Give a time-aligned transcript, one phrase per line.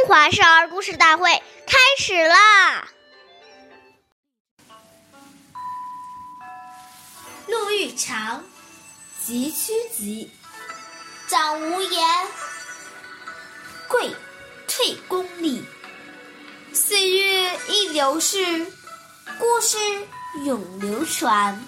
[0.00, 1.30] 中华少儿故事大会
[1.66, 2.88] 开始啦！
[7.46, 8.42] 路遇长，
[9.22, 10.30] 急趋吉，
[11.28, 12.26] 长无言，
[13.88, 14.16] 贵
[14.66, 15.62] 退公里。
[16.72, 18.72] 岁月易流逝，
[19.38, 19.76] 故事
[20.46, 21.62] 永流传。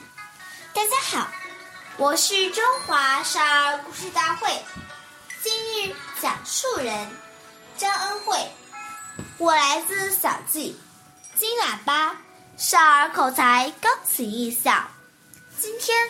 [0.73, 1.30] 大家好，
[1.99, 4.49] 我是中华少儿故事大会
[5.43, 7.11] 今日讲述人。
[7.82, 8.49] 张恩惠，
[9.39, 10.79] 我来自小季
[11.35, 12.17] 金喇叭
[12.57, 14.89] 少儿口才钢琴艺校。
[15.58, 16.08] 今天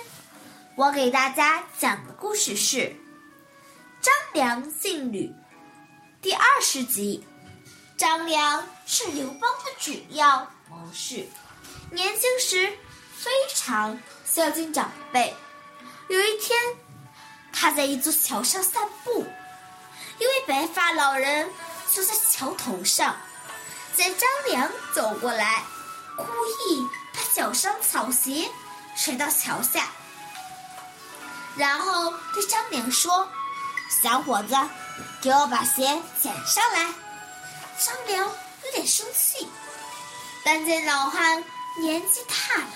[0.75, 2.77] 我给大家讲的故事是
[4.03, 5.29] 《张良信吕》
[6.21, 7.27] 第二十集。
[7.97, 11.27] 张良是刘邦的主要谋士，
[11.91, 12.71] 年轻时
[13.17, 15.35] 非常孝敬长辈。
[16.11, 16.55] 有一天，
[17.51, 19.25] 他在一座桥上散步。
[20.47, 21.51] 白发老人
[21.89, 23.17] 坐在桥头上，
[23.97, 25.63] 见张良走过来，
[26.17, 28.51] 故意把脚上草鞋
[28.97, 29.89] 甩到桥下，
[31.57, 33.29] 然后对张良说
[34.03, 34.55] ：“小伙子，
[35.21, 36.93] 给我把鞋捡上来。”
[37.79, 39.49] 张良有点生气，
[40.45, 41.43] 但见老汉
[41.81, 42.71] 年纪大了，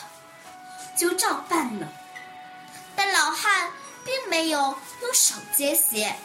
[0.97, 1.89] 就照办了。
[2.95, 3.71] 但老汉
[4.05, 4.59] 并没有
[5.03, 6.17] 用手接鞋。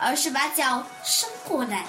[0.00, 1.84] 而是把脚伸过来，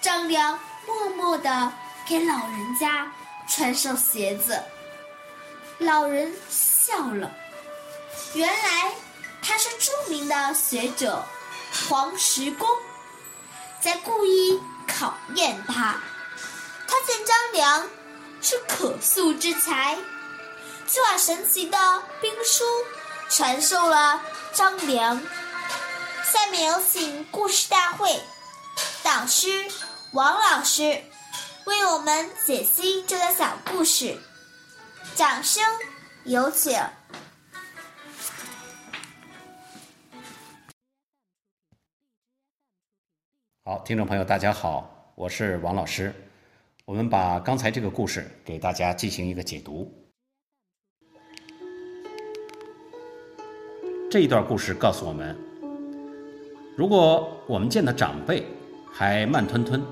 [0.00, 1.72] 张良默默地
[2.06, 3.10] 给老人家
[3.48, 4.62] 穿上鞋子。
[5.78, 7.30] 老人笑了，
[8.34, 8.92] 原来
[9.42, 11.24] 他是著名的学者
[11.88, 12.68] 黄石公，
[13.80, 15.96] 在故意考验他。
[16.86, 17.88] 他见张良
[18.42, 19.96] 是可塑之才，
[20.86, 21.78] 就把神奇的
[22.20, 22.64] 兵书
[23.28, 24.20] 传授了
[24.52, 25.20] 张良。
[26.30, 28.08] 下面有请故事大会
[29.02, 29.48] 导师
[30.12, 31.02] 王老师
[31.66, 34.16] 为我们解析这个小故事，
[35.16, 35.60] 掌声
[36.22, 36.78] 有请。
[43.64, 46.14] 好，听众朋友，大家好，我是王老师。
[46.84, 49.92] 我们把刚才这个故事给大家进行一个解读。
[54.08, 55.49] 这一段故事告诉我们。
[56.76, 58.46] 如果我们见到长辈
[58.90, 59.82] 还慢吞吞、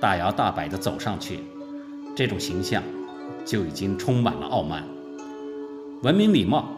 [0.00, 1.40] 大摇大摆地走上去，
[2.14, 2.82] 这种形象
[3.44, 4.84] 就已经充满了傲慢。
[6.02, 6.68] 文明礼貌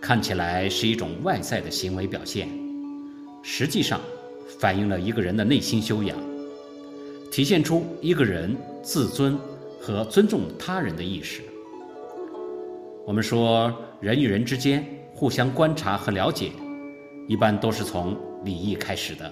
[0.00, 2.48] 看起来是一种外在的行为表现，
[3.42, 4.00] 实际上
[4.60, 6.16] 反映了一个人的内心修养，
[7.32, 9.36] 体现出一个人自尊
[9.80, 11.42] 和尊重他人的意识。
[13.04, 16.52] 我们说，人与人之间互相观察和了解，
[17.28, 18.16] 一般都是从。
[18.44, 19.30] 礼仪开始的，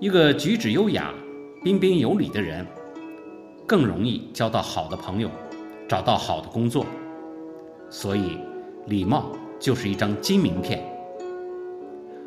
[0.00, 1.14] 一个举止优雅、
[1.62, 2.66] 彬彬有礼的人，
[3.68, 5.30] 更容易交到好的朋友，
[5.88, 6.84] 找到好的工作。
[7.88, 8.36] 所以，
[8.86, 9.30] 礼貌
[9.60, 10.84] 就是一张金名片。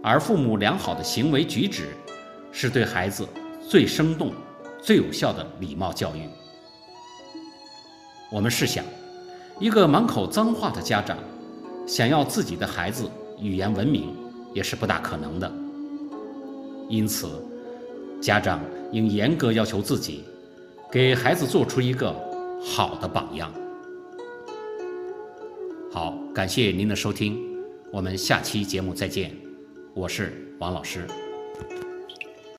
[0.01, 1.89] 而父母良好的行为举止，
[2.49, 3.27] 是对孩子
[3.59, 4.31] 最生动、
[4.81, 6.21] 最有效的礼貌教育。
[8.31, 8.85] 我们试想，
[9.59, 11.17] 一个满口脏话的家长，
[11.85, 14.15] 想要自己的孩子语言文明。
[14.53, 15.51] 也是不大可能的，
[16.89, 17.27] 因此，
[18.21, 18.59] 家长
[18.91, 20.23] 应严格要求自己，
[20.91, 22.15] 给孩子做出一个
[22.61, 23.51] 好的榜样。
[25.91, 27.39] 好，感谢您的收听，
[27.91, 29.35] 我们下期节目再见，
[29.93, 31.07] 我是王老师。